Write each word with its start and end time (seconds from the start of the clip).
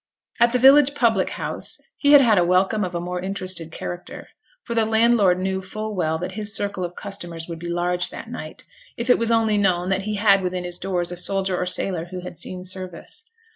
At 0.39 0.51
the 0.51 0.57
village 0.57 0.95
public 0.95 1.29
house 1.29 1.77
he 1.99 2.13
had 2.13 2.21
had 2.21 2.39
a 2.39 2.43
welcome 2.43 2.83
of 2.83 2.95
a 2.95 2.99
more 2.99 3.21
interested 3.21 3.71
character, 3.71 4.25
for 4.63 4.73
the 4.73 4.83
landlord 4.83 5.37
knew 5.37 5.61
full 5.61 5.93
well 5.93 6.17
that 6.17 6.31
his 6.31 6.55
circle 6.55 6.83
of 6.83 6.95
customers 6.95 7.47
would 7.47 7.59
be 7.59 7.69
large 7.69 8.09
that 8.09 8.27
night, 8.31 8.63
if 8.97 9.11
it 9.11 9.19
was 9.19 9.29
only 9.29 9.59
known 9.59 9.89
that 9.89 10.01
he 10.01 10.15
had 10.15 10.41
within 10.41 10.63
his 10.63 10.79
doors 10.79 11.11
a 11.11 11.15
soldier 11.15 11.55
or 11.55 11.61
a 11.65 11.67
sailor 11.67 12.05
who 12.05 12.21
had 12.21 12.35
seen 12.35 12.63
service. 12.65 13.25